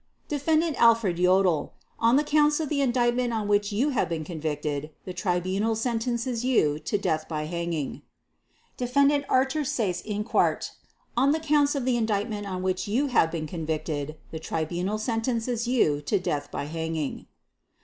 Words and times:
"Defendant 0.27 0.81
Alfred 0.81 1.17
Jodl, 1.17 1.73
on 1.99 2.15
the 2.15 2.23
Counts 2.23 2.59
of 2.59 2.69
the 2.69 2.81
Indictment 2.81 3.31
on 3.31 3.47
which 3.47 3.71
you 3.71 3.89
have 3.89 4.09
been 4.09 4.23
convicted, 4.23 4.89
the 5.05 5.13
Tribunal 5.13 5.75
sentences 5.75 6.43
you 6.43 6.79
to 6.79 6.97
death 6.97 7.27
by 7.27 7.45
hanging. 7.45 8.01
"Defendant 8.77 9.25
Arthur 9.29 9.59
Seyss 9.63 10.01
Inquart, 10.03 10.71
on 11.15 11.33
the 11.33 11.39
Counts 11.39 11.75
of 11.75 11.85
the 11.85 11.97
Indictment 11.97 12.47
on 12.49 12.63
which 12.63 12.87
you 12.87 13.09
have 13.13 13.29
been 13.29 13.45
convicted, 13.45 14.15
the 14.31 14.39
Tribunal 14.39 14.97
sentences 14.97 15.67
you 15.67 16.01
to 16.01 16.17
death 16.17 16.49
by 16.49 16.63
hanging. 16.65 17.27